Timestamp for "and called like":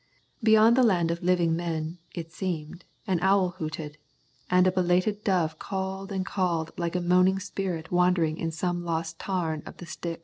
6.11-6.95